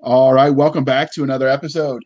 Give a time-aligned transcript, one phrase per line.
[0.00, 2.04] All right, welcome back to another episode.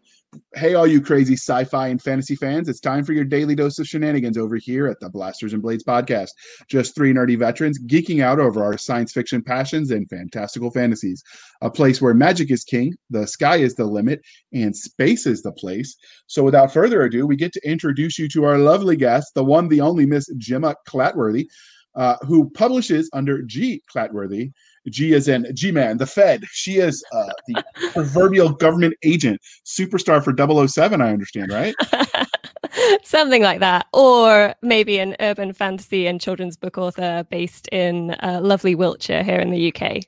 [0.55, 3.79] Hey, all you crazy sci fi and fantasy fans, it's time for your daily dose
[3.79, 6.31] of shenanigans over here at the Blasters and Blades podcast.
[6.69, 11.23] Just three nerdy veterans geeking out over our science fiction passions and fantastical fantasies.
[11.61, 14.23] A place where magic is king, the sky is the limit,
[14.55, 15.95] and space is the place.
[16.29, 19.69] So, without further ado, we get to introduce you to our lovely guest, the one,
[19.69, 21.47] the only Miss Gemma Clatworthy,
[21.95, 23.83] uh, who publishes under G.
[23.95, 24.53] Clatworthy
[24.89, 26.45] G is in G Man, the Fed.
[26.51, 30.35] She is uh, the proverbial government agent, superstar for
[30.69, 31.75] 007, I understand, right?
[33.05, 33.87] Something like that.
[33.93, 39.39] Or maybe an urban fantasy and children's book author based in uh, lovely Wiltshire here
[39.39, 40.03] in the UK.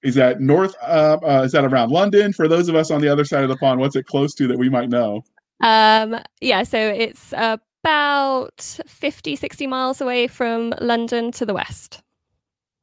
[0.03, 0.75] is that north?
[0.83, 2.33] Uh, uh, is that around London?
[2.33, 4.47] For those of us on the other side of the pond, what's it close to
[4.49, 5.23] that we might know?
[5.63, 12.03] Um, yeah, so it's about 50, 60 miles away from London to the west.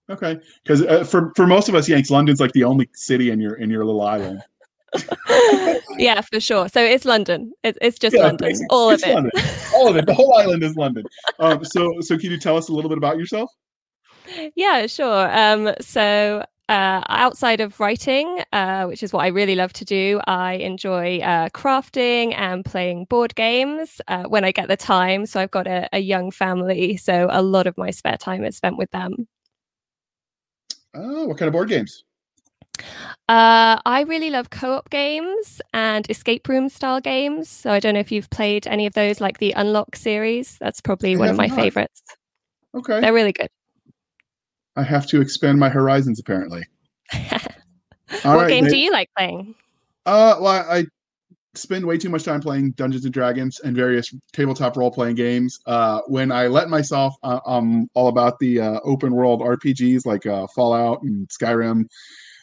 [0.09, 3.41] Okay, because uh, for for most of us Yanks, London's like the only city in
[3.41, 4.41] your in your little island.
[5.97, 6.69] yeah, for sure.
[6.69, 7.52] So it's London.
[7.64, 8.55] It, it's just yeah, London.
[8.69, 9.14] All of it.
[9.14, 9.31] London.
[9.75, 10.05] All of it.
[10.05, 11.05] The whole island is London.
[11.39, 13.52] Um, so so can you tell us a little bit about yourself?
[14.55, 15.30] Yeah, sure.
[15.38, 20.19] Um, so uh, outside of writing, uh, which is what I really love to do,
[20.27, 25.25] I enjoy uh, crafting and playing board games uh, when I get the time.
[25.25, 28.58] So I've got a, a, young family, so a lot of my spare time is
[28.58, 29.27] spent with them.
[30.98, 32.03] Oh, what kind of board games?
[33.30, 37.50] Uh, I really love co-op games and escape room style games.
[37.50, 40.58] So I don't know if you've played any of those, like the Unlock series.
[40.59, 41.56] That's probably I one of my not.
[41.56, 42.02] favorites.
[42.73, 43.50] Okay, they're really good.
[44.76, 46.64] I have to expand my horizons, apparently.
[47.14, 47.39] what
[48.23, 49.56] right, game do you like playing?
[50.06, 50.86] Uh, well, I
[51.61, 55.59] spend way too much time playing Dungeons and Dragons and various tabletop role playing games.
[55.66, 60.25] Uh, when I let myself, uh, um, all about the uh, open world RPGs like
[60.25, 61.86] uh, Fallout and Skyrim.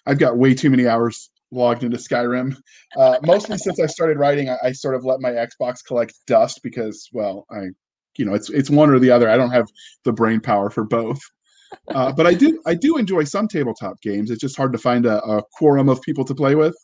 [0.06, 2.56] I've got way too many hours logged into Skyrim.
[2.96, 6.60] Uh, mostly since I started writing, I, I, sort of let my Xbox collect dust
[6.62, 7.68] because, well, I,
[8.16, 9.28] you know, it's it's one or the other.
[9.28, 9.66] I don't have
[10.04, 11.20] the brain power for both.
[11.88, 14.30] Uh, but I do I do enjoy some tabletop games.
[14.30, 16.76] It's just hard to find a, a quorum of people to play with.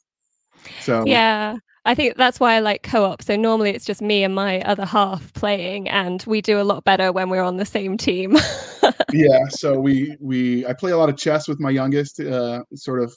[0.81, 3.23] So yeah, I think that's why I like co-op.
[3.23, 6.85] So normally it's just me and my other half playing, and we do a lot
[6.85, 8.37] better when we're on the same team.
[9.13, 9.49] yeah.
[9.49, 12.21] So we we I play a lot of chess with my youngest.
[12.21, 13.15] Uh, sort of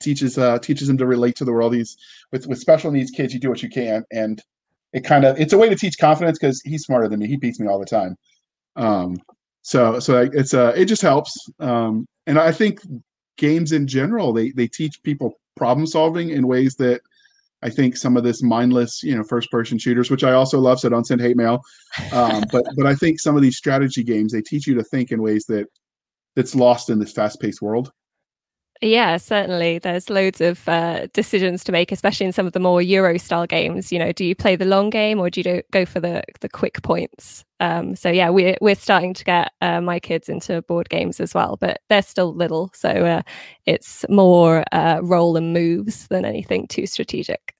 [0.00, 1.74] teaches uh, teaches him to relate to the world.
[1.74, 1.96] He's
[2.32, 3.32] with with special needs kids.
[3.32, 4.42] You do what you can, and
[4.92, 7.28] it kind of it's a way to teach confidence because he's smarter than me.
[7.28, 8.16] He beats me all the time.
[8.76, 9.16] Um,
[9.62, 11.36] so so it's uh it just helps.
[11.60, 12.80] Um, and I think
[13.36, 17.00] games in general they they teach people problem solving in ways that
[17.64, 20.78] I think some of this mindless, you know, first person shooters, which I also love,
[20.78, 21.62] so don't send hate mail.
[22.12, 25.10] Um, but but I think some of these strategy games they teach you to think
[25.10, 25.66] in ways that
[26.36, 27.90] that's lost in this fast paced world.
[28.82, 29.78] Yeah, certainly.
[29.78, 33.46] There's loads of uh, decisions to make, especially in some of the more Euro style
[33.46, 33.90] games.
[33.92, 36.48] You know, do you play the long game or do you go for the the
[36.48, 37.44] quick points?
[37.60, 41.34] Um, so yeah, we're we're starting to get uh, my kids into board games as
[41.34, 43.22] well, but they're still little, so uh,
[43.64, 47.54] it's more uh, roll and moves than anything too strategic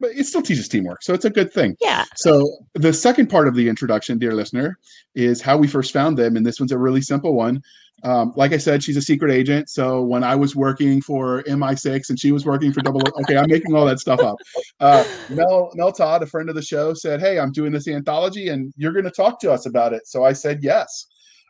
[0.00, 1.02] but it still teaches teamwork.
[1.02, 1.76] So it's a good thing.
[1.80, 2.04] Yeah.
[2.16, 4.78] So the second part of the introduction, dear listener,
[5.14, 6.36] is how we first found them.
[6.36, 7.62] And this one's a really simple one.
[8.02, 9.68] Um, like I said, she's a secret agent.
[9.68, 13.50] So when I was working for MI6 and she was working for Double, okay, I'm
[13.50, 14.36] making all that stuff up.
[14.80, 18.48] Uh, Mel Mel Todd, a friend of the show, said, "Hey, I'm doing this anthology,
[18.48, 21.06] and you're going to talk to us about it." So I said yes,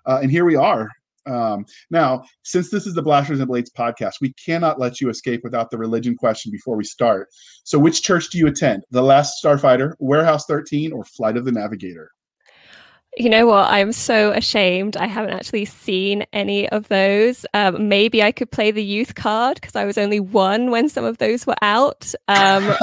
[0.06, 0.90] uh, and here we are.
[1.26, 5.40] Um, now, since this is the Blasters and Blades podcast, we cannot let you escape
[5.44, 7.28] without the religion question before we start.
[7.64, 8.84] So, which church do you attend?
[8.90, 12.10] The Last Starfighter, Warehouse 13, or Flight of the Navigator?
[13.16, 13.68] You know what?
[13.70, 14.96] I'm so ashamed.
[14.96, 17.44] I haven't actually seen any of those.
[17.54, 21.04] Um, maybe I could play the youth card because I was only one when some
[21.04, 22.14] of those were out.
[22.28, 22.64] Um,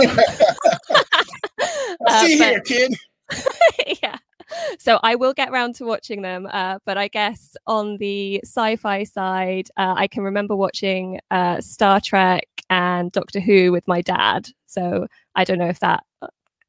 [2.08, 2.96] uh, see but, here, kid.
[4.04, 4.18] yeah
[4.80, 6.48] so I will get round to watching them.
[6.52, 12.00] Uh, but I guess on the sci-fi side, uh, I can remember watching uh, Star
[12.00, 14.50] Trek and Doctor Who with my dad.
[14.66, 16.04] So I don't know if that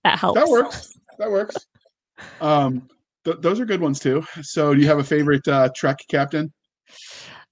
[0.04, 0.40] that helps.
[0.40, 0.98] That works.
[1.19, 1.56] That works.
[2.40, 2.88] Um,
[3.25, 4.24] th- those are good ones too.
[4.42, 6.52] So do you have a favorite uh, Trek captain?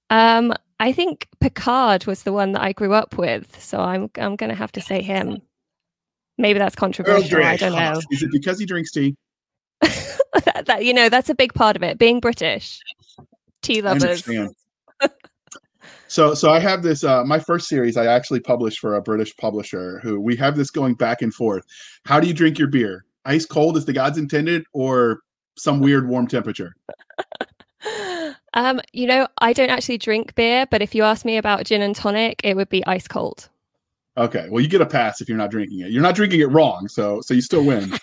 [0.09, 4.35] Um, I think Picard was the one that I grew up with, so I'm I'm
[4.35, 5.41] going to have to say him.
[6.37, 7.43] Maybe that's controversial.
[7.43, 7.99] I don't know.
[8.11, 9.15] Is it because he drinks tea?
[10.45, 12.79] that, that, you know that's a big part of it being british
[13.61, 14.27] tea lovers
[16.07, 19.35] so so i have this uh my first series i actually published for a british
[19.37, 21.63] publisher who we have this going back and forth
[22.05, 25.21] how do you drink your beer ice cold as the gods intended or
[25.55, 26.75] some weird warm temperature
[28.57, 31.83] Um, you know, I don't actually drink beer, but if you ask me about gin
[31.83, 33.49] and tonic, it would be ice cold.
[34.17, 35.91] Okay, well, you get a pass if you're not drinking it.
[35.91, 37.93] You're not drinking it wrong, so so you still win.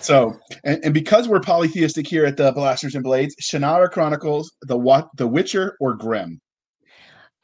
[0.00, 4.76] So, and, and because we're polytheistic here at the Blasters and Blades, Shannara Chronicles, the
[4.76, 6.40] what, The Witcher, or Grimm.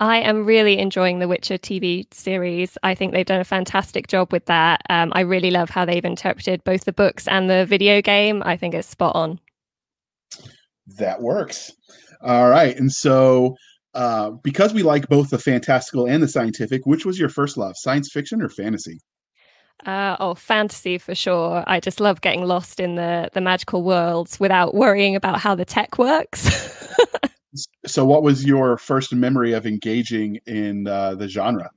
[0.00, 2.76] I am really enjoying the Witcher TV series.
[2.82, 4.82] I think they've done a fantastic job with that.
[4.90, 8.42] Um, I really love how they've interpreted both the books and the video game.
[8.44, 9.38] I think it's spot on.
[10.98, 11.70] That works.
[12.22, 12.76] All right.
[12.76, 13.56] And so,
[13.94, 17.74] uh, because we like both the fantastical and the scientific, which was your first love,
[17.76, 18.98] science fiction or fantasy?
[19.86, 21.62] Uh, oh, fantasy for sure.
[21.66, 25.64] I just love getting lost in the the magical worlds without worrying about how the
[25.64, 26.48] tech works.
[27.86, 31.70] so, what was your first memory of engaging in uh, the genre?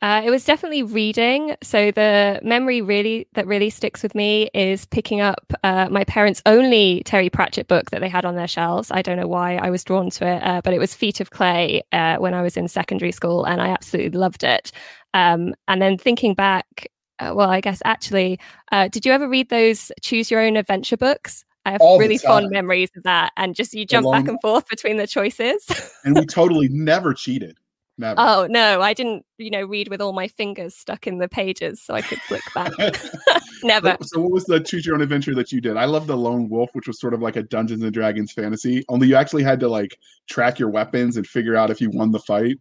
[0.00, 1.56] Uh, it was definitely reading.
[1.62, 6.40] So the memory really that really sticks with me is picking up uh, my parents'
[6.46, 8.92] only Terry Pratchett book that they had on their shelves.
[8.92, 11.30] I don't know why I was drawn to it, uh, but it was Feet of
[11.30, 14.70] Clay uh, when I was in secondary school, and I absolutely loved it.
[15.14, 16.86] Um, and then thinking back,
[17.18, 18.38] uh, well, I guess actually,
[18.70, 21.44] uh, did you ever read those Choose Your Own Adventure books?
[21.64, 24.68] I have All really fond memories of that, and just you jump back and forth
[24.68, 25.66] between the choices.
[26.04, 27.58] and we totally never cheated.
[28.00, 28.14] Never.
[28.16, 29.26] Oh no, I didn't.
[29.38, 32.42] You know, read with all my fingers stuck in the pages so I could flick
[32.54, 32.72] back.
[33.64, 33.96] Never.
[34.02, 35.76] So, what was the choose your own adventure that you did?
[35.76, 38.84] I love the Lone Wolf, which was sort of like a Dungeons and Dragons fantasy.
[38.88, 39.98] Only you actually had to like
[40.28, 42.58] track your weapons and figure out if you won the fight.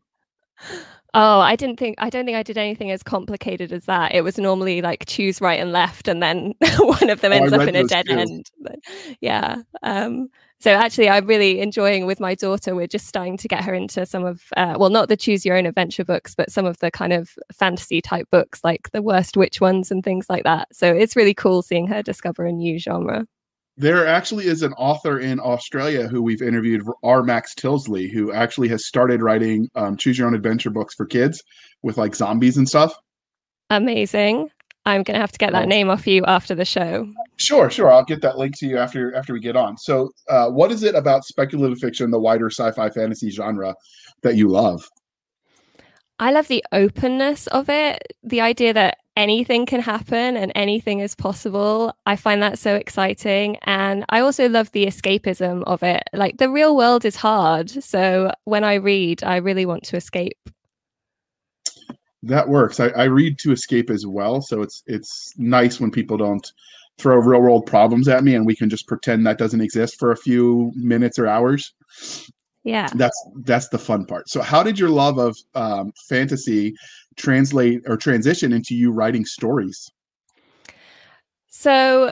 [1.14, 4.16] Oh, I didn't think I don't think I did anything as complicated as that.
[4.16, 7.54] It was normally like choose right and left, and then one of them oh, ends
[7.54, 8.14] up in a dead too.
[8.14, 8.52] end.
[8.62, 8.80] But,
[9.22, 9.58] yeah.
[9.84, 10.30] Um,
[10.60, 12.74] so actually, I'm really enjoying with my daughter.
[12.74, 15.56] We're just starting to get her into some of, uh, well, not the choose your
[15.56, 19.38] own adventure books, but some of the kind of fantasy type books, like the worst
[19.38, 20.68] witch ones and things like that.
[20.74, 23.28] So it's really cool seeing her discover a new genre.
[23.80, 27.22] There actually is an author in Australia who we've interviewed, R.
[27.22, 31.44] Max Tilsley, who actually has started writing um, choose your own adventure books for kids
[31.84, 32.96] with like zombies and stuff.
[33.70, 34.50] Amazing.
[34.88, 37.12] I'm going to have to get that name off you after the show.
[37.36, 37.92] Sure, sure.
[37.92, 39.78] I'll get that link to you after after we get on.
[39.78, 43.76] So, uh, what is it about speculative fiction, the wider sci-fi fantasy genre,
[44.24, 44.88] that you love?
[46.20, 51.16] I love the openness of it, the idea that anything can happen and anything is
[51.16, 51.94] possible.
[52.06, 53.58] I find that so exciting.
[53.64, 56.04] And I also love the escapism of it.
[56.14, 57.70] Like the real world is hard.
[57.70, 60.38] So when I read, I really want to escape
[62.24, 62.80] that works.
[62.80, 66.52] I, I read to escape as well, so it's it's nice when people don't
[66.98, 70.12] throw real world problems at me and we can just pretend that doesn't exist for
[70.12, 71.74] a few minutes or hours.
[72.64, 74.30] Yeah, that's that's the fun part.
[74.30, 76.76] So, how did your love of um, fantasy
[77.16, 79.90] translate or transition into you writing stories?
[81.48, 82.12] So,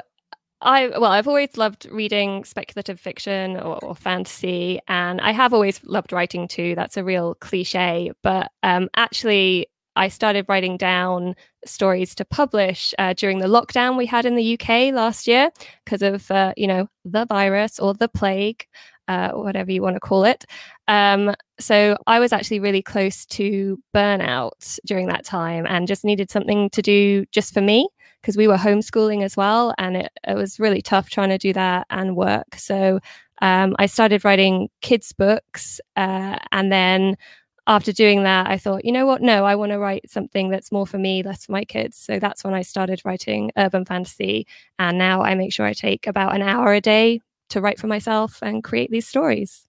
[0.62, 5.84] I well, I've always loved reading speculative fiction or, or, fantasy, and I have always
[5.84, 6.74] loved writing too.
[6.75, 13.14] That's a real cliche, but um, actually, I started writing down stories to publish uh,
[13.14, 15.50] during the lockdown we had in the UK last year
[15.84, 18.66] because of, uh, you know, the virus or the plague,
[19.08, 20.46] uh, whatever you want to call it.
[20.88, 26.30] Um, so I was actually really close to burnout during that time and just needed
[26.30, 27.88] something to do just for me
[28.22, 29.74] because we were homeschooling as well.
[29.78, 32.56] And it, it was really tough trying to do that and work.
[32.56, 33.00] So
[33.42, 37.18] um, I started writing kids' books uh, and then
[37.68, 39.22] after doing that, I thought, you know what?
[39.22, 41.98] No, I want to write something that's more for me, less for my kids.
[41.98, 44.46] So that's when I started writing urban fantasy.
[44.78, 47.88] And now I make sure I take about an hour a day to write for
[47.88, 49.66] myself and create these stories.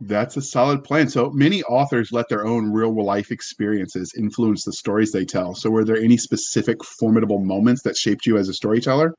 [0.00, 1.08] That's a solid plan.
[1.08, 5.54] So many authors let their own real life experiences influence the stories they tell.
[5.54, 9.14] So, were there any specific formidable moments that shaped you as a storyteller?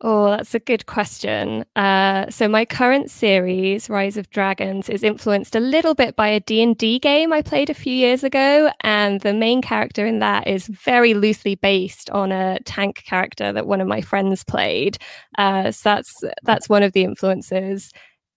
[0.00, 1.64] Oh, that's a good question.
[1.74, 6.38] Uh, so my current series, Rise of Dragons, is influenced a little bit by a
[6.38, 10.68] D&D game I played a few years ago, and the main character in that is
[10.68, 14.98] very loosely based on a tank character that one of my friends played.
[15.36, 17.90] Uh, so that's that's one of the influences.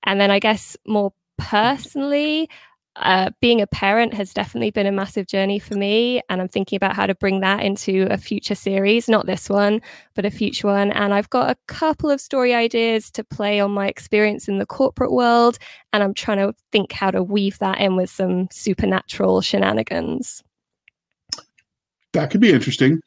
[0.03, 2.49] And then I guess more personally,
[2.97, 6.21] uh, being a parent has definitely been a massive journey for me.
[6.29, 9.81] And I'm thinking about how to bring that into a future series, not this one,
[10.13, 10.91] but a future one.
[10.91, 14.65] And I've got a couple of story ideas to play on my experience in the
[14.65, 15.57] corporate world.
[15.93, 20.43] And I'm trying to think how to weave that in with some supernatural shenanigans.
[22.13, 22.99] That could be interesting.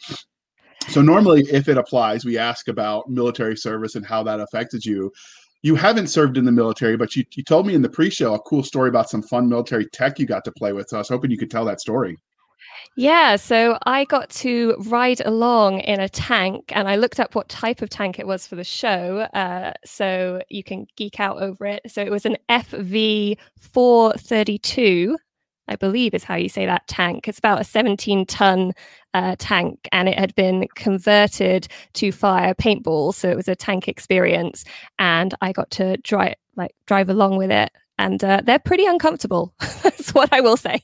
[0.88, 5.12] So, normally, if it applies, we ask about military service and how that affected you
[5.64, 8.40] you haven't served in the military, but you, you told me in the pre-show a
[8.40, 10.90] cool story about some fun military tech you got to play with.
[10.90, 12.18] So I was hoping you could tell that story.
[12.97, 17.49] Yeah, so I got to ride along in a tank and I looked up what
[17.49, 19.21] type of tank it was for the show.
[19.33, 21.80] Uh, so you can geek out over it.
[21.87, 25.16] So it was an FV 432,
[25.68, 27.28] I believe is how you say that tank.
[27.28, 28.73] It's about a 17 ton
[29.14, 33.14] uh, tank and it had been converted to fire paintballs.
[33.14, 34.64] So it was a tank experience.
[34.99, 37.71] And I got to drive, like, drive along with it.
[37.99, 39.54] And uh, they're pretty uncomfortable.
[39.83, 40.83] That's what I will say.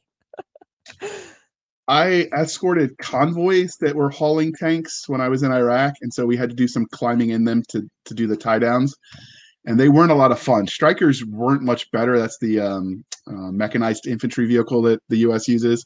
[1.88, 6.36] I escorted convoys that were hauling tanks when I was in Iraq, and so we
[6.36, 8.94] had to do some climbing in them to to do the tie downs,
[9.66, 10.66] and they weren't a lot of fun.
[10.66, 12.18] Strykers weren't much better.
[12.18, 15.48] That's the um, uh, mechanized infantry vehicle that the U.S.
[15.48, 15.84] uses,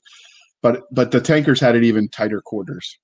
[0.63, 2.99] but but the tankers had it even tighter quarters.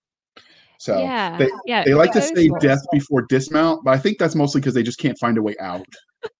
[0.78, 4.34] So yeah, they, yeah, they like to say death before dismount, but I think that's
[4.34, 5.86] mostly because they just can't find a way out.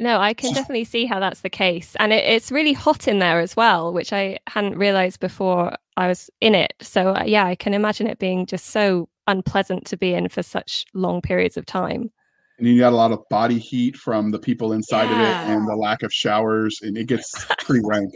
[0.00, 1.96] No, I can definitely see how that's the case.
[1.98, 6.06] And it, it's really hot in there as well, which I hadn't realized before I
[6.06, 6.74] was in it.
[6.80, 10.44] So, uh, yeah, I can imagine it being just so unpleasant to be in for
[10.44, 12.12] such long periods of time.
[12.58, 15.12] And you got a lot of body heat from the people inside yeah.
[15.12, 18.12] of it and the lack of showers, and it gets pretty rank.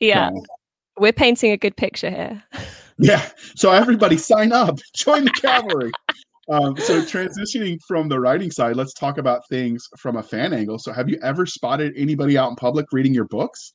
[0.00, 0.30] Yeah.
[0.30, 0.42] So.
[0.98, 2.42] We're painting a good picture here.
[3.02, 3.30] Yeah.
[3.56, 5.90] So, everybody sign up, join the cavalry.
[6.50, 10.80] Um, so transitioning from the writing side, let's talk about things from a fan angle.
[10.80, 13.72] So have you ever spotted anybody out in public reading your books?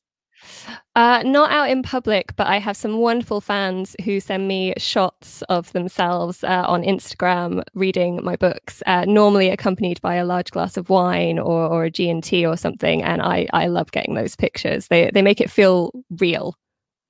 [0.94, 5.42] Uh, not out in public, but I have some wonderful fans who send me shots
[5.42, 10.76] of themselves uh, on Instagram reading my books, uh, normally accompanied by a large glass
[10.76, 13.02] of wine or, or a G&T or something.
[13.02, 14.88] And I, I love getting those pictures.
[14.88, 16.56] They, they make it feel real.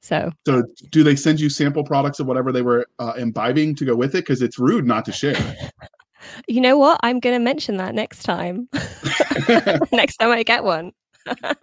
[0.01, 3.85] So, so do they send you sample products of whatever they were uh, imbibing to
[3.85, 4.25] go with it?
[4.25, 5.37] Because it's rude not to share.
[6.49, 7.01] you know what?
[7.03, 8.69] I'm going to mention that next time.
[9.93, 10.93] next time I get one.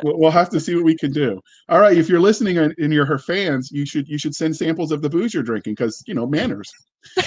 [0.04, 1.42] We'll have to see what we can do.
[1.70, 4.92] All right, if you're listening and you're her fans, you should you should send samples
[4.92, 6.72] of the booze you're drinking because you know manners.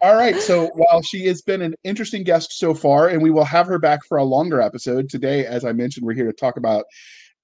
[0.00, 0.36] All right.
[0.36, 3.80] So while she has been an interesting guest so far, and we will have her
[3.80, 6.84] back for a longer episode today, as I mentioned, we're here to talk about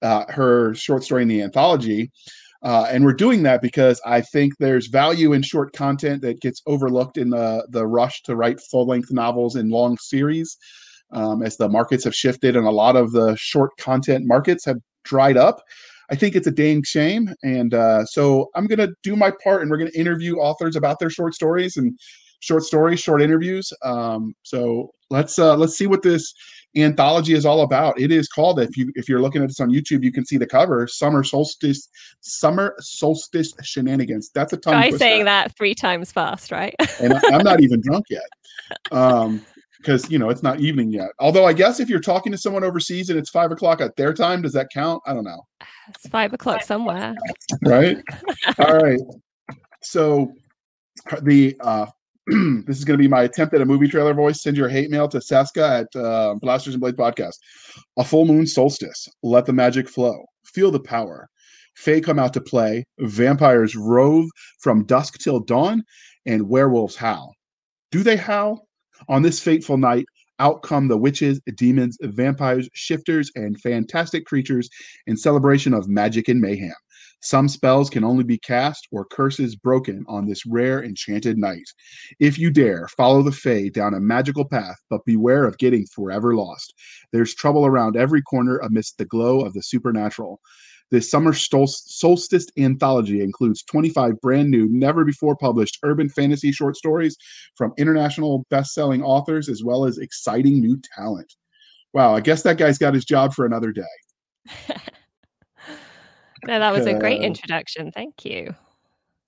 [0.01, 2.11] uh, her short story in the anthology.
[2.63, 6.61] Uh, and we're doing that because I think there's value in short content that gets
[6.65, 10.57] overlooked in the the rush to write full length novels in long series.
[11.11, 14.77] Um, as the markets have shifted and a lot of the short content markets have
[15.03, 15.61] dried up.
[16.09, 17.29] I think it's a dang shame.
[17.43, 20.75] And uh, so I'm going to do my part and we're going to interview authors
[20.75, 21.97] about their short stories and
[22.39, 23.71] short stories, short interviews.
[23.83, 26.33] Um, so let's uh, let's see what this
[26.75, 27.99] anthology is all about.
[27.99, 30.37] It is called if you if you're looking at this on YouTube, you can see
[30.37, 30.87] the cover.
[30.87, 31.89] Summer solstice,
[32.21, 34.29] summer solstice shenanigans.
[34.33, 34.73] That's a tongue.
[34.73, 36.75] Try saying that three times fast, right?
[37.01, 38.29] and I, am not even drunk yet,
[38.91, 39.41] um,
[39.85, 41.09] because you know it's not evening yet.
[41.19, 44.13] Although I guess if you're talking to someone overseas and it's five o'clock at their
[44.13, 45.01] time, does that count?
[45.05, 45.45] I don't know.
[45.87, 47.13] It's five o'clock somewhere,
[47.63, 47.97] right?
[48.57, 48.99] all right.
[49.83, 50.33] So
[51.21, 51.85] the uh,
[52.25, 54.41] this is going to be my attempt at a movie trailer voice.
[54.41, 57.35] Send your hate mail to Cisca at uh, Blasters and Blade Podcast.
[57.97, 59.07] A full moon solstice.
[59.21, 60.25] Let the magic flow.
[60.43, 61.29] Feel the power.
[61.75, 62.83] Fae come out to play.
[62.97, 64.25] Vampires rove
[64.59, 65.83] from dusk till dawn,
[66.25, 67.35] and werewolves howl.
[67.91, 68.64] Do they howl?
[69.07, 70.05] On this fateful night,
[70.39, 74.69] out come the witches, demons, vampires, shifters, and fantastic creatures
[75.07, 76.73] in celebration of magic and mayhem.
[77.21, 81.67] Some spells can only be cast or curses broken on this rare enchanted night.
[82.19, 86.35] If you dare, follow the Fae down a magical path, but beware of getting forever
[86.35, 86.73] lost.
[87.11, 90.39] There's trouble around every corner amidst the glow of the supernatural.
[90.91, 97.17] This summer solstice anthology includes 25 brand new, never before published urban fantasy short stories
[97.55, 101.33] from international best selling authors, as well as exciting new talent.
[101.93, 103.83] Wow, I guess that guy's got his job for another day.
[106.47, 107.91] No, that was a great introduction.
[107.91, 108.53] Thank you.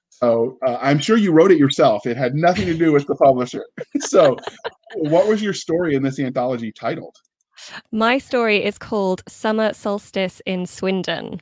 [0.09, 2.05] So uh, I'm sure you wrote it yourself.
[2.05, 3.65] It had nothing to do with the publisher.
[3.99, 4.37] so,
[4.95, 7.15] what was your story in this anthology titled?
[7.91, 11.41] My story is called Summer Solstice in Swindon.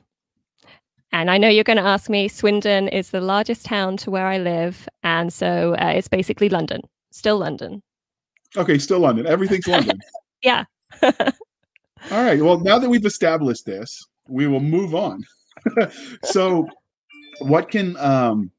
[1.12, 4.26] And I know you're going to ask me, Swindon is the largest town to where
[4.26, 4.88] I live.
[5.02, 7.82] And so uh, it's basically London, still London.
[8.56, 9.26] Okay, still London.
[9.26, 9.98] Everything's London.
[10.42, 10.64] yeah.
[11.02, 12.40] All right.
[12.40, 15.24] Well, now that we've established this, we will move on.
[16.24, 16.66] so,
[17.40, 18.50] what can um,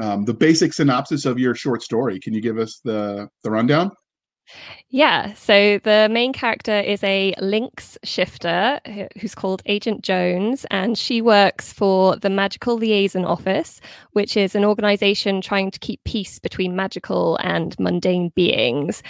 [0.00, 2.18] um, the basic synopsis of your short story?
[2.18, 3.90] Can you give us the the rundown?
[4.90, 8.80] Yeah, so the main character is a Lynx shifter
[9.20, 13.80] who's called Agent Jones, and she works for the Magical Liaison Office,
[14.12, 19.02] which is an organization trying to keep peace between magical and mundane beings.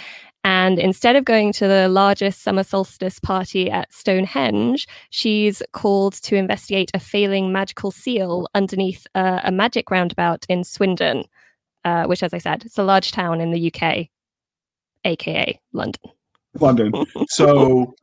[0.43, 6.35] And instead of going to the largest summer solstice party at Stonehenge, she's called to
[6.35, 11.23] investigate a failing magical seal underneath uh, a magic roundabout in Swindon,
[11.83, 14.07] uh, which, as I said, it's a large town in the UK,
[15.03, 16.01] aka London.
[16.59, 16.93] London.
[17.29, 17.93] So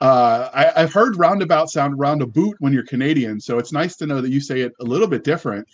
[0.00, 3.40] uh, I, have heard roundabout sound roundabout when you're Canadian.
[3.40, 5.66] So it's nice to know that you say it a little bit different.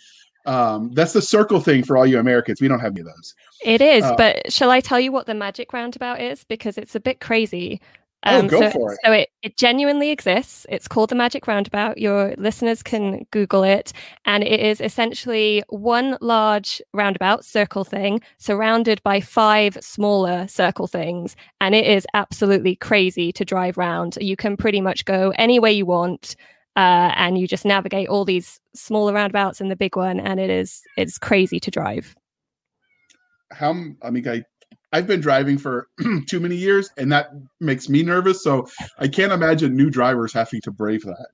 [0.45, 2.61] Um, that's the circle thing for all you Americans.
[2.61, 3.35] We don't have any of those.
[3.63, 6.43] It is, uh, but shall I tell you what the magic roundabout is?
[6.45, 7.81] Because it's a bit crazy.
[8.25, 8.99] Oh, um, oh, go so, for it.
[9.03, 10.65] So it, it genuinely exists.
[10.69, 11.97] It's called the Magic Roundabout.
[11.97, 13.93] Your listeners can Google it.
[14.25, 21.35] And it is essentially one large roundabout circle thing surrounded by five smaller circle things.
[21.59, 24.17] And it is absolutely crazy to drive round.
[24.21, 26.35] You can pretty much go any way you want
[26.75, 30.49] uh, and you just navigate all these smaller roundabouts and the big one, and it
[30.49, 32.15] is it's crazy to drive.
[33.51, 34.43] How I mean, I
[34.93, 35.87] I've been driving for
[36.27, 38.43] too many years, and that makes me nervous.
[38.43, 38.67] So
[38.99, 41.27] I can't imagine new drivers having to brave that.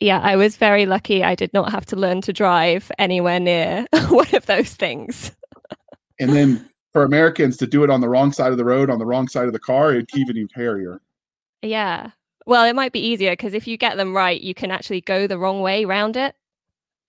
[0.00, 1.24] Yeah, I was very lucky.
[1.24, 5.32] I did not have to learn to drive anywhere near one of those things.
[6.20, 8.98] and then for Americans to do it on the wrong side of the road, on
[8.98, 11.00] the wrong side of the car, it'd even hairier.
[11.62, 12.10] Yeah,
[12.46, 15.26] well, it might be easier because if you get them right, you can actually go
[15.26, 16.34] the wrong way around it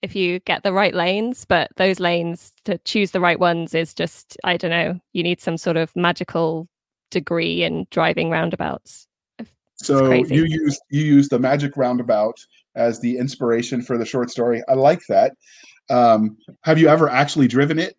[0.01, 1.45] if you get the right lanes.
[1.45, 5.41] But those lanes to choose the right ones is just, I don't know, you need
[5.41, 6.67] some sort of magical
[7.11, 9.07] degree in driving roundabouts.
[9.75, 12.37] so you use you use the magic roundabout
[12.75, 14.61] as the inspiration for the short story.
[14.67, 15.33] I like that.
[15.89, 17.97] Um, have you ever actually driven it?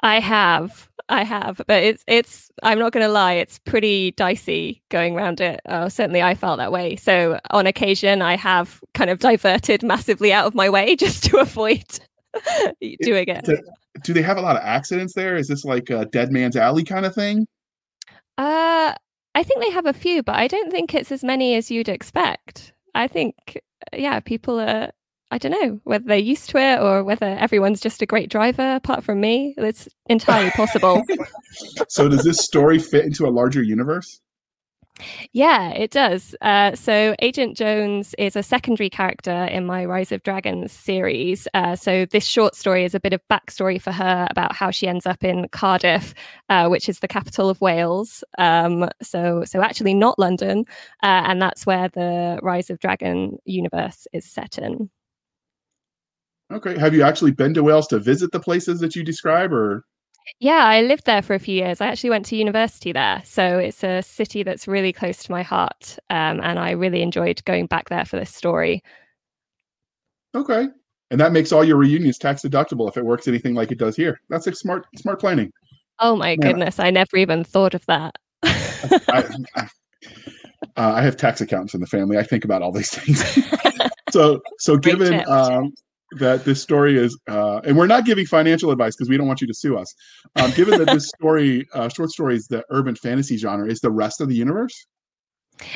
[0.00, 0.88] I have.
[1.08, 2.50] I have, but it's it's.
[2.62, 3.34] I'm not going to lie.
[3.34, 5.60] It's pretty dicey going around it.
[5.66, 6.96] Uh, certainly, I felt that way.
[6.96, 11.38] So on occasion, I have kind of diverted massively out of my way just to
[11.38, 11.84] avoid
[13.02, 13.44] doing it.
[13.44, 13.58] Do,
[14.02, 15.36] do they have a lot of accidents there?
[15.36, 17.46] Is this like a dead man's alley kind of thing?
[18.36, 18.94] Uh,
[19.34, 21.88] I think they have a few, but I don't think it's as many as you'd
[21.88, 22.72] expect.
[22.94, 23.60] I think,
[23.92, 24.90] yeah, people are
[25.30, 28.76] I don't know whether they're used to it or whether everyone's just a great driver
[28.76, 29.54] apart from me.
[29.56, 31.02] It's entirely possible.
[31.88, 34.20] so, does this story fit into a larger universe?
[35.32, 36.34] Yeah, it does.
[36.40, 41.46] Uh, so, Agent Jones is a secondary character in my Rise of Dragons series.
[41.52, 44.88] Uh, so, this short story is a bit of backstory for her about how she
[44.88, 46.14] ends up in Cardiff,
[46.48, 48.24] uh, which is the capital of Wales.
[48.38, 50.64] Um, so, so actually not London,
[51.02, 54.88] uh, and that's where the Rise of Dragon universe is set in.
[56.52, 56.78] Okay.
[56.78, 59.84] Have you actually been to Wales to visit the places that you describe or?
[60.40, 61.80] Yeah, I lived there for a few years.
[61.80, 63.22] I actually went to university there.
[63.24, 65.98] So it's a city that's really close to my heart.
[66.10, 68.82] Um, and I really enjoyed going back there for this story.
[70.34, 70.68] Okay.
[71.10, 73.96] And that makes all your reunions tax deductible if it works anything like it does
[73.96, 74.20] here.
[74.28, 75.52] That's a smart, smart planning.
[76.00, 76.78] Oh my goodness.
[76.78, 78.16] I never even thought of that.
[78.42, 79.68] I, I,
[80.76, 82.18] uh, I, have tax accountants in the family.
[82.18, 83.38] I think about all these things.
[84.10, 85.72] so, so given, um,
[86.12, 89.40] that this story is, uh, and we're not giving financial advice because we don't want
[89.40, 89.94] you to sue us.
[90.36, 93.90] Um, given that this story, uh, short story, is the urban fantasy genre, is the
[93.90, 94.86] rest of the universe?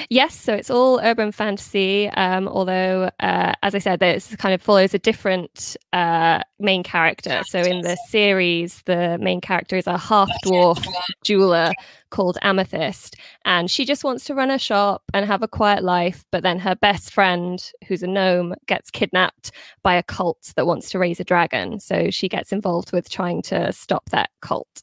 [0.09, 2.09] Yes, so it's all urban fantasy.
[2.11, 7.43] Um, although, uh, as I said, this kind of follows a different uh, main character.
[7.47, 10.85] So in the series, the main character is a half dwarf
[11.25, 11.73] jeweler
[12.11, 16.25] called Amethyst, and she just wants to run a shop and have a quiet life.
[16.31, 20.91] But then her best friend, who's a gnome, gets kidnapped by a cult that wants
[20.91, 21.81] to raise a dragon.
[21.81, 24.83] So she gets involved with trying to stop that cult.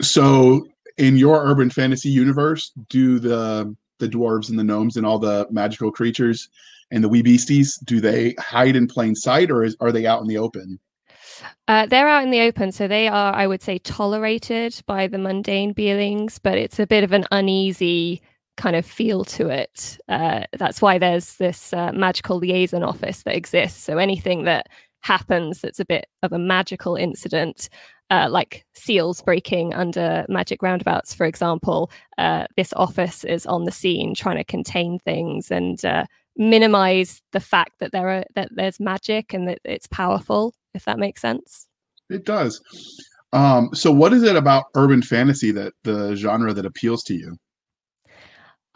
[0.00, 0.66] So
[0.98, 5.46] in your urban fantasy universe, do the the dwarves and the gnomes and all the
[5.50, 6.48] magical creatures
[6.90, 10.20] and the wee beasties do they hide in plain sight or is, are they out
[10.20, 10.78] in the open?
[11.68, 15.18] Uh, they're out in the open, so they are, I would say, tolerated by the
[15.18, 18.22] mundane beings, but it's a bit of an uneasy
[18.56, 19.98] kind of feel to it.
[20.08, 23.82] Uh, that's why there's this uh, magical liaison office that exists.
[23.82, 24.68] So anything that
[25.00, 27.68] happens that's a bit of a magical incident
[28.10, 33.72] uh, like seals breaking under magic roundabouts, for example, uh, this office is on the
[33.72, 36.04] scene trying to contain things and uh,
[36.36, 40.54] minimize the fact that there are that there's magic and that it's powerful.
[40.74, 41.68] If that makes sense.
[42.10, 42.60] It does.
[43.32, 47.36] Um, so, what is it about urban fantasy that the genre that appeals to you?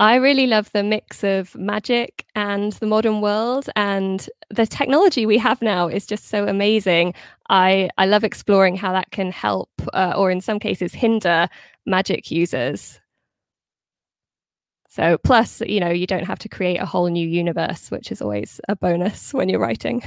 [0.01, 5.39] I really love the mix of magic and the modern world and the technology we
[5.39, 7.15] have now is just so amazing.
[7.51, 11.49] I, I love exploring how that can help uh, or in some cases hinder
[11.85, 13.01] magic users.
[14.89, 18.23] So plus, you know, you don't have to create a whole new universe, which is
[18.23, 20.03] always a bonus when you're writing.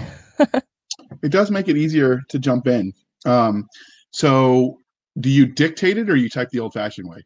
[1.21, 2.93] it does make it easier to jump in.
[3.25, 3.67] Um,
[4.11, 4.79] so
[5.19, 7.23] Do you dictate it or you type the old fashioned way?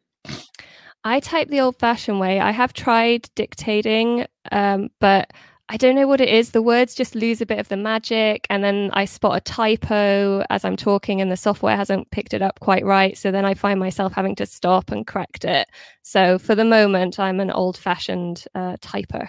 [1.06, 2.40] I type the old fashioned way.
[2.40, 5.32] I have tried dictating, um, but
[5.68, 6.50] I don't know what it is.
[6.50, 8.44] The words just lose a bit of the magic.
[8.50, 12.42] And then I spot a typo as I'm talking, and the software hasn't picked it
[12.42, 13.16] up quite right.
[13.16, 15.68] So then I find myself having to stop and correct it.
[16.02, 19.28] So for the moment, I'm an old fashioned uh, typer.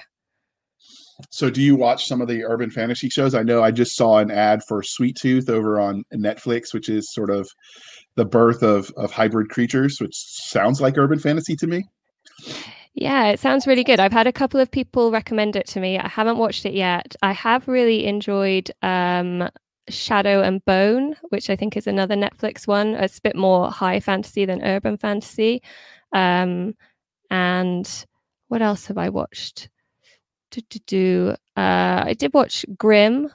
[1.32, 3.34] So, do you watch some of the urban fantasy shows?
[3.34, 7.12] I know I just saw an ad for Sweet Tooth over on Netflix, which is
[7.14, 7.50] sort of
[8.16, 11.84] the birth of of hybrid creatures, which sounds like urban fantasy to me.
[12.94, 14.00] Yeah, it sounds really good.
[14.00, 16.00] I've had a couple of people recommend it to me.
[16.00, 17.16] I haven't watched it yet.
[17.22, 19.50] I have really enjoyed um,
[19.88, 22.96] Shadow and Bone, which I think is another Netflix one.
[22.96, 25.62] It's a bit more high fantasy than urban fantasy.
[26.12, 26.76] Um,
[27.30, 27.88] and
[28.48, 29.70] what else have I watched?
[30.52, 31.36] Do, do, do.
[31.56, 33.32] Uh, I did watch Grimm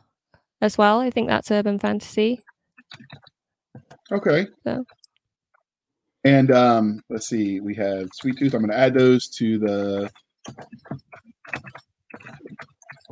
[0.60, 1.00] as well.
[1.00, 2.40] I think that's urban fantasy.
[4.10, 4.46] Okay.
[4.64, 4.84] So.
[6.24, 8.54] And um, let's see, we have Sweet Tooth.
[8.54, 10.10] I'm going to add those to the.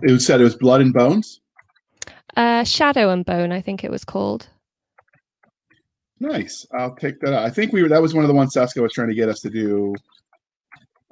[0.02, 1.40] It was said it was Blood and Bones.
[2.36, 4.48] Uh, Shadow and Bone, I think it was called.
[6.20, 6.66] Nice.
[6.72, 7.44] I'll take that out.
[7.44, 9.28] I think we were that was one of the ones Cisca was trying to get
[9.28, 9.94] us to do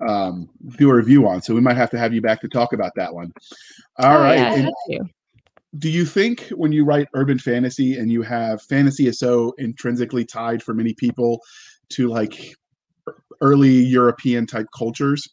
[0.06, 1.42] um do a review on.
[1.42, 3.32] So we might have to have you back to talk about that one.
[3.98, 4.70] All oh, right.
[4.88, 4.98] Yeah,
[5.78, 10.24] do you think when you write urban fantasy and you have fantasy is so intrinsically
[10.24, 11.40] tied for many people
[11.90, 12.54] to like
[13.40, 15.28] early European type cultures,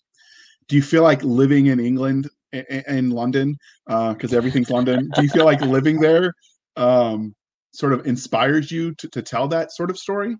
[0.67, 5.09] do you feel like living in England in London because uh, everything's London?
[5.15, 6.33] Do you feel like living there
[6.75, 7.33] um,
[7.71, 10.35] sort of inspires you to, to tell that sort of story?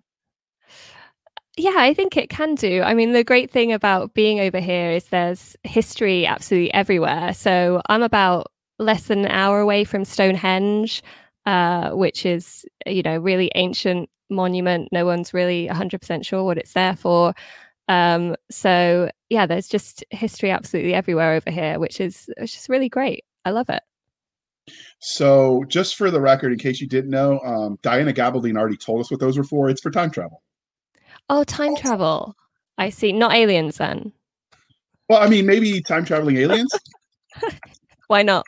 [1.56, 2.82] Yeah, I think it can do.
[2.82, 7.32] I mean, the great thing about being over here is there's history absolutely everywhere.
[7.32, 11.02] So I'm about less than an hour away from Stonehenge,
[11.46, 14.88] uh, which is, you know, really ancient monument.
[14.92, 17.32] No one's really 100% sure what it's there for.
[17.88, 23.24] Um, so yeah, there's just history absolutely everywhere over here, which is is really great.
[23.44, 23.82] I love it.
[24.98, 29.00] So, just for the record, in case you didn't know, um, Diana Gabaldon already told
[29.00, 29.70] us what those were for.
[29.70, 30.42] It's for time travel.
[31.28, 32.34] Oh, time travel.
[32.78, 33.12] I see.
[33.12, 34.12] Not aliens then.
[35.08, 36.72] Well, I mean, maybe time traveling aliens.
[38.08, 38.44] Why not?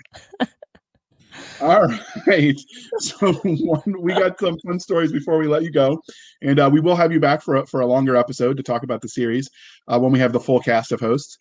[1.61, 1.89] All
[2.27, 2.61] right.
[2.99, 6.01] So one, we got some fun stories before we let you go,
[6.43, 8.83] and uh, we will have you back for a, for a longer episode to talk
[8.83, 9.49] about the series
[9.89, 11.37] uh, when we have the full cast of hosts.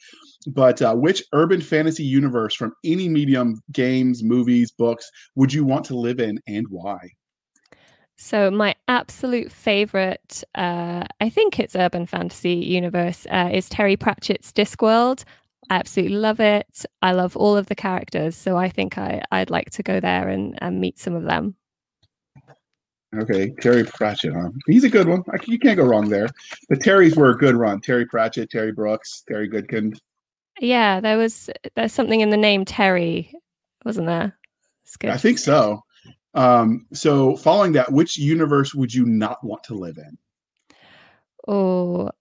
[0.47, 5.85] But uh, which urban fantasy universe from any medium, games, movies, books, would you want
[5.85, 6.97] to live in, and why?
[8.17, 14.51] So my absolute favorite, uh, I think it's urban fantasy universe, uh, is Terry Pratchett's
[14.51, 15.23] Discworld.
[15.69, 16.85] I absolutely love it.
[17.03, 20.29] I love all of the characters, so I think I, I'd like to go there
[20.29, 21.55] and, and meet some of them.
[23.15, 24.49] Okay, Terry Pratchett, huh?
[24.65, 25.23] He's a good one.
[25.45, 26.27] You can't go wrong there.
[26.69, 27.81] The Terrys were a good run.
[27.81, 29.99] Terry Pratchett, Terry Brooks, Terry Goodkind.
[30.59, 33.31] Yeah, there was there's something in the name Terry,
[33.85, 34.37] wasn't there?
[35.03, 35.83] I think so.
[36.37, 40.17] Um, so following that, which universe would you not want to live in?
[41.47, 42.11] Oh,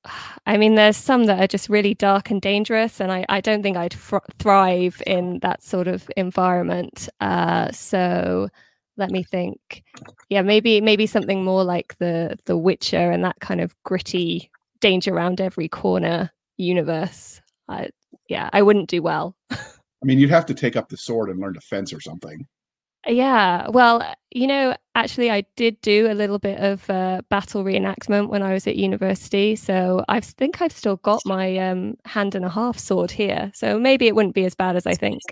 [0.46, 3.62] I mean, there's some that are just really dark and dangerous, and I, I don't
[3.62, 7.08] think I'd fr- thrive in that sort of environment.
[7.20, 8.48] Uh, so
[8.96, 9.84] let me think.
[10.30, 14.50] Yeah, maybe maybe something more like the the Witcher and that kind of gritty
[14.80, 17.42] danger around every corner universe.
[17.68, 17.90] I,
[18.28, 19.36] yeah, I wouldn't do well.
[19.50, 22.46] I mean, you'd have to take up the sword and learn to fence or something.
[23.06, 28.28] Yeah, well, you know, actually, I did do a little bit of uh, battle reenactment
[28.28, 29.54] when I was at university.
[29.54, 33.52] So I think I've still got my um, hand and a half sword here.
[33.54, 35.22] So maybe it wouldn't be as bad as I think.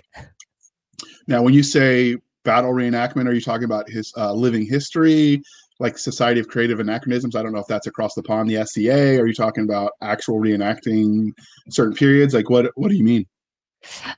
[1.27, 5.41] Now, when you say battle reenactment, are you talking about his uh, living history,
[5.79, 7.35] like Society of Creative Anachronisms?
[7.35, 9.19] I don't know if that's across the pond, the SCA.
[9.19, 11.31] Are you talking about actual reenacting
[11.69, 12.33] certain periods?
[12.33, 13.25] Like, what what do you mean?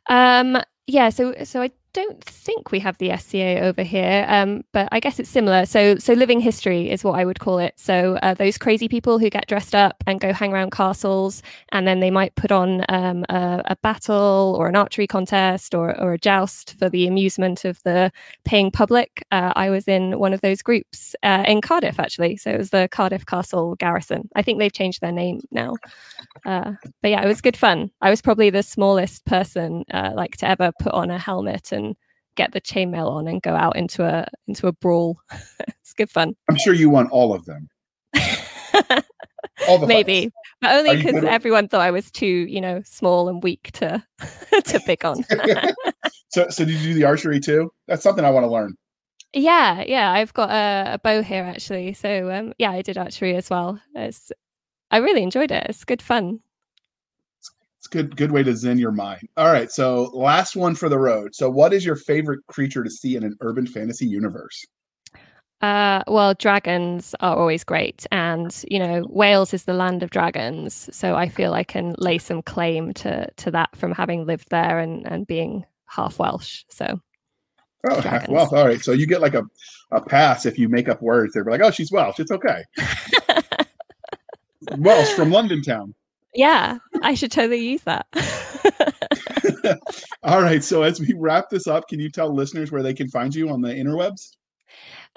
[0.08, 4.88] Um, yeah, so so I don't think we have the SCA over here, um, but
[4.91, 5.65] I guess it's similar.
[5.65, 7.73] So, so living history is what I would call it.
[7.78, 11.88] So, uh, those crazy people who get dressed up and go hang around castles, and
[11.88, 16.13] then they might put on um, a, a, battle or an archery contest or, or,
[16.13, 18.12] a joust for the amusement of the
[18.45, 19.23] paying public.
[19.32, 22.38] Uh, I was in one of those groups uh, in Cardiff, actually.
[22.38, 24.30] So, it was the Cardiff Castle Garrison.
[24.36, 25.76] I think they've changed their name now.
[26.45, 27.91] Uh, but yeah, it was good fun.
[28.02, 31.87] I was probably the smallest person uh, like to ever put on a helmet and
[32.38, 35.19] get the chainmail on and go out into a into a brawl.
[35.67, 36.36] it's good fun.
[36.50, 37.67] I'm sure you won all of them.
[39.67, 40.36] all the Maybe, fights.
[40.62, 44.04] but only because everyone thought I was too, you know, small and weak to
[44.65, 45.23] to pick on.
[46.30, 47.71] so, so did you do the archery too?
[47.88, 48.76] That's something I want to learn.
[49.34, 51.93] Yeah, yeah, I've got a, a bow here actually.
[51.93, 53.80] So um, yeah, I did archery as well.
[53.93, 54.32] It's,
[54.89, 55.65] I really enjoyed it.
[55.67, 56.39] It's good fun.
[57.88, 59.30] It's good, good way to zen your mind.
[59.38, 61.34] All right, so last one for the road.
[61.34, 64.65] So, what is your favorite creature to see in an urban fantasy universe?
[65.62, 70.89] Uh, well, dragons are always great, and you know Wales is the land of dragons,
[70.91, 74.80] so I feel I can lay some claim to to that from having lived there
[74.80, 76.65] and and being half Welsh.
[76.67, 77.00] So,
[77.89, 78.30] oh dragons.
[78.30, 78.82] well, all right.
[78.82, 79.43] So you get like a
[79.91, 81.34] a pass if you make up words.
[81.34, 82.19] They're like, oh, she's Welsh.
[82.19, 82.65] It's okay.
[84.78, 85.95] Welsh from London town.
[86.38, 88.07] Yeah, I should totally use that.
[90.23, 90.63] all right.
[90.63, 93.49] So as we wrap this up, can you tell listeners where they can find you
[93.49, 94.36] on the interwebs?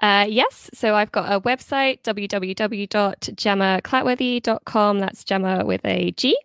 [0.00, 4.98] Uh, yes, so I've got a website, www.gemmaclatworthy.com.
[4.98, 6.38] That's Gemma with a G.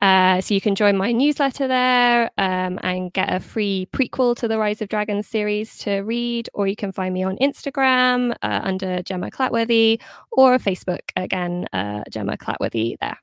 [0.00, 4.46] Uh, so you can join my newsletter there um, and get a free prequel to
[4.46, 8.60] the Rise of Dragons series to read, or you can find me on Instagram uh,
[8.62, 13.18] under Gemma Clatworthy or Facebook again, uh, Gemma Clatworthy there.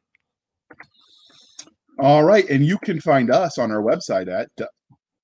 [1.98, 4.50] All right, and you can find us on our website at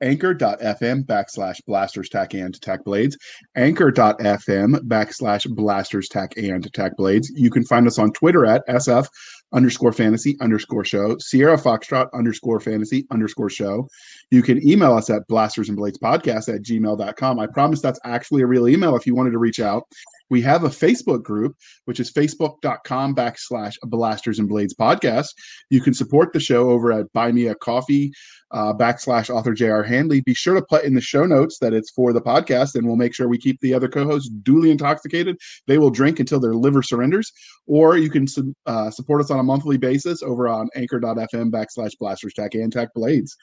[0.01, 3.17] anchor.fm backslash blasters tack and tack blades
[3.55, 7.31] anchor.fm backslash blasters tack and tack blades.
[7.36, 9.07] You can find us on twitter at sf
[9.53, 13.88] underscore fantasy underscore show sierra foxtrot underscore fantasy underscore show.
[14.31, 18.41] You can email us at blasters and blades podcast at gmail.com i promise that's actually
[18.41, 19.84] a real email if you wanted to reach out
[20.31, 25.27] we have a Facebook group, which is facebook.com backslash blasters and blades podcast.
[25.69, 28.13] You can support the show over at Buy Me a Coffee
[28.51, 29.83] uh, backslash author J.R.
[29.83, 30.21] Handley.
[30.21, 32.95] Be sure to put in the show notes that it's for the podcast, and we'll
[32.95, 35.37] make sure we keep the other co hosts duly intoxicated.
[35.67, 37.31] They will drink until their liver surrenders.
[37.67, 38.25] Or you can
[38.65, 42.89] uh, support us on a monthly basis over on anchor.fm backslash blasters tack and tack
[42.93, 43.35] blades.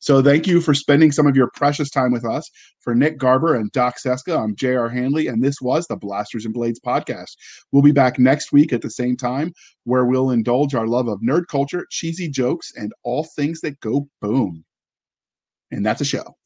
[0.00, 2.50] So thank you for spending some of your precious time with us.
[2.80, 4.90] For Nick Garber and Doc Cisca, I'm J.R.
[4.90, 5.96] Handley, and this was the
[6.34, 7.36] Blasters and Blades podcast.
[7.70, 9.52] We'll be back next week at the same time
[9.84, 14.08] where we'll indulge our love of nerd culture, cheesy jokes, and all things that go
[14.20, 14.64] boom.
[15.70, 16.36] And that's a show.